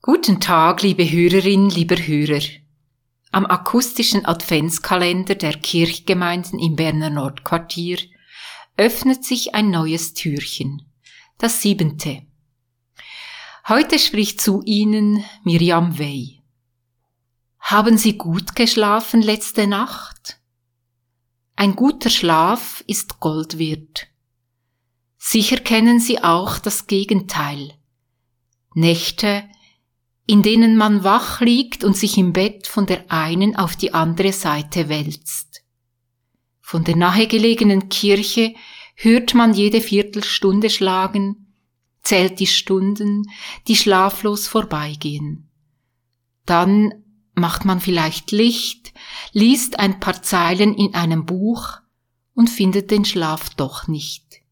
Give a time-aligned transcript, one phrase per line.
[0.00, 2.40] Guten Tag, liebe Hörerin, lieber Hörer.
[3.32, 7.98] Am akustischen Adventskalender der Kirchgemeinden im Berner Nordquartier
[8.76, 10.88] öffnet sich ein neues Türchen,
[11.38, 12.22] das siebente.
[13.66, 16.42] Heute spricht zu Ihnen Miriam Wey.
[17.58, 20.38] Haben Sie gut geschlafen letzte Nacht?
[21.56, 24.06] Ein guter Schlaf ist Gold wert.
[25.18, 27.74] Sicher kennen Sie auch das Gegenteil.
[28.74, 29.42] Nächte,
[30.28, 34.34] in denen man wach liegt und sich im Bett von der einen auf die andere
[34.34, 35.62] Seite wälzt.
[36.60, 38.54] Von der nahegelegenen Kirche
[38.94, 41.54] hört man jede Viertelstunde schlagen,
[42.02, 43.22] zählt die Stunden,
[43.68, 45.48] die schlaflos vorbeigehen.
[46.44, 46.92] Dann
[47.34, 48.92] macht man vielleicht Licht,
[49.32, 51.78] liest ein paar Zeilen in einem Buch
[52.34, 54.42] und findet den Schlaf doch nicht.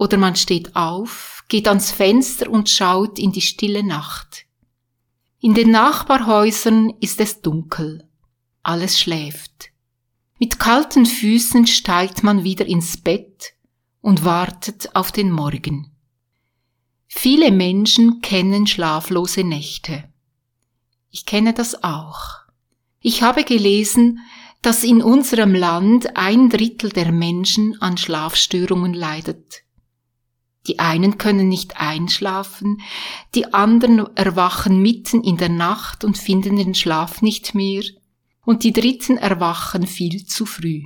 [0.00, 4.46] Oder man steht auf, geht ans Fenster und schaut in die stille Nacht.
[5.40, 8.08] In den Nachbarhäusern ist es dunkel.
[8.62, 9.72] Alles schläft.
[10.38, 13.52] Mit kalten Füßen steigt man wieder ins Bett
[14.00, 15.94] und wartet auf den Morgen.
[17.06, 20.04] Viele Menschen kennen schlaflose Nächte.
[21.10, 22.46] Ich kenne das auch.
[23.00, 24.20] Ich habe gelesen,
[24.62, 29.64] dass in unserem Land ein Drittel der Menschen an Schlafstörungen leidet.
[30.66, 32.82] Die einen können nicht einschlafen,
[33.34, 37.82] die anderen erwachen mitten in der Nacht und finden den Schlaf nicht mehr,
[38.44, 40.82] und die dritten erwachen viel zu früh.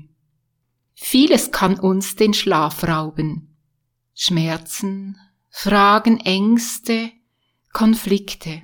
[0.94, 3.56] Vieles kann uns den Schlaf rauben.
[4.14, 5.18] Schmerzen,
[5.50, 7.10] Fragen, Ängste,
[7.72, 8.62] Konflikte.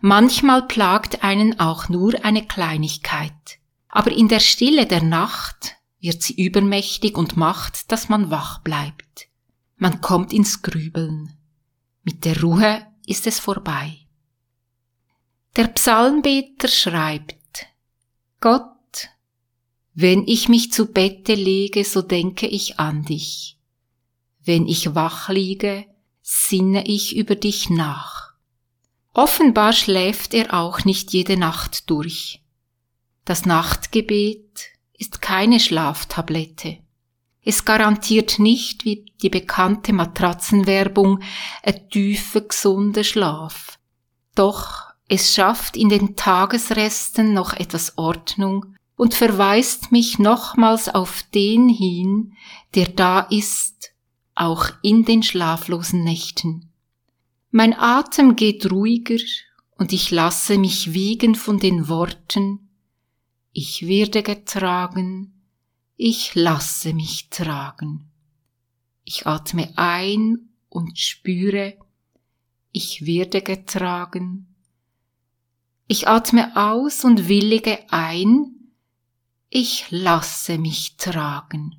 [0.00, 3.58] Manchmal plagt einen auch nur eine Kleinigkeit,
[3.88, 9.29] aber in der Stille der Nacht wird sie übermächtig und macht, dass man wach bleibt.
[9.80, 11.32] Man kommt ins Grübeln.
[12.02, 13.96] Mit der Ruhe ist es vorbei.
[15.56, 17.66] Der Psalmbeter schreibt,
[18.40, 19.08] Gott,
[19.94, 23.58] wenn ich mich zu Bette lege, so denke ich an dich.
[24.44, 25.86] Wenn ich wach liege,
[26.20, 28.34] sinne ich über dich nach.
[29.14, 32.42] Offenbar schläft er auch nicht jede Nacht durch.
[33.24, 34.60] Das Nachtgebet
[34.92, 36.80] ist keine Schlaftablette.
[37.42, 41.20] Es garantiert nicht, wie die bekannte Matratzenwerbung,
[41.62, 43.78] ein tiefer, gesunder Schlaf.
[44.34, 51.68] Doch es schafft in den Tagesresten noch etwas Ordnung und verweist mich nochmals auf den
[51.68, 52.34] hin,
[52.74, 53.92] der da ist,
[54.34, 56.70] auch in den schlaflosen Nächten.
[57.50, 59.18] Mein Atem geht ruhiger
[59.76, 62.68] und ich lasse mich wiegen von den Worten,
[63.52, 65.39] ich werde getragen,
[66.02, 68.10] ich lasse mich tragen.
[69.04, 71.76] Ich atme ein und spüre,
[72.72, 74.46] ich werde getragen.
[75.88, 78.72] Ich atme aus und willige ein,
[79.50, 81.76] ich lasse mich tragen.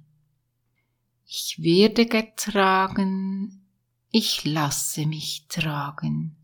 [1.25, 3.65] Ich werde getragen,
[4.11, 6.35] ich lasse mich tragen.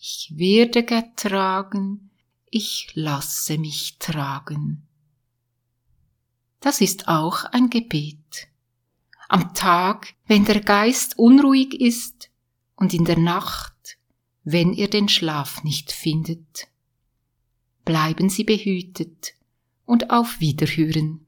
[0.00, 2.08] Ich werde getragen,
[2.50, 4.87] ich lasse mich tragen.
[6.60, 8.48] Das ist auch ein Gebet.
[9.28, 12.30] Am Tag, wenn der Geist unruhig ist
[12.76, 13.98] und in der Nacht,
[14.44, 16.68] wenn ihr den Schlaf nicht findet.
[17.84, 19.34] Bleiben Sie behütet
[19.84, 21.26] und auf Wiederhören.